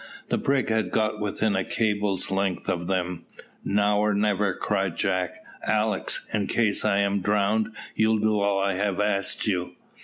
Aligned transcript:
The 0.29 0.37
brig 0.39 0.69
had 0.69 0.89
got 0.89 1.19
within 1.19 1.55
a 1.55 1.63
cable's 1.63 2.31
length 2.31 2.67
of 2.67 2.87
them. 2.87 3.25
"Now 3.63 3.99
or 3.99 4.15
never," 4.15 4.55
cried 4.55 4.95
Jack. 4.97 5.35
"Alick, 5.67 6.13
in 6.33 6.47
case 6.47 6.83
I 6.83 6.97
am 7.01 7.21
drowned, 7.21 7.75
you'll 7.93 8.17
do 8.17 8.39
all 8.39 8.59
I 8.59 8.73
have 8.73 8.99
asked 8.99 9.45
you." 9.45 9.73